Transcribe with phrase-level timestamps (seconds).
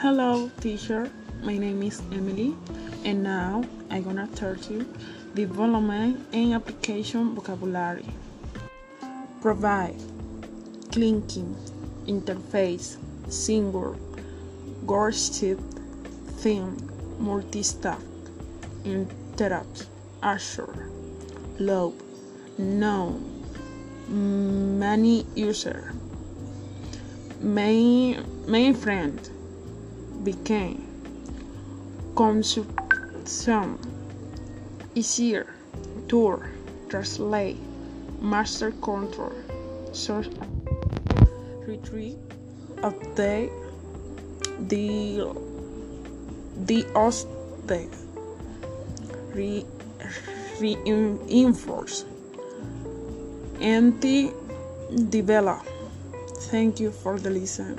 [0.00, 1.10] Hello, teacher.
[1.42, 2.56] My name is Emily,
[3.04, 4.88] and now I'm gonna teach you
[5.34, 8.06] development and application vocabulary.
[9.42, 10.00] Provide,
[10.90, 11.54] clinking,
[12.06, 12.96] interface,
[13.28, 13.94] single,
[14.86, 15.60] worship,
[16.40, 16.78] theme,
[17.18, 18.02] multi-staff,
[18.86, 19.84] interrupt,
[20.22, 20.88] assure,
[21.58, 21.92] load,
[22.56, 23.20] known,
[24.08, 25.92] many user,
[27.42, 29.20] main, mainframe,
[30.24, 30.86] became,
[32.14, 33.78] consumption,
[34.94, 35.54] easier,
[36.08, 36.50] tour,
[36.88, 37.56] translate,
[38.20, 39.32] master control,
[39.92, 40.28] source,
[41.66, 42.18] retreat,
[42.82, 43.52] update,
[44.68, 45.24] the
[46.66, 47.88] the hosted,
[49.32, 49.64] re,
[50.60, 52.04] reinforce,
[53.60, 54.32] anti
[55.08, 55.62] develop.
[56.50, 57.78] Thank you for the listen.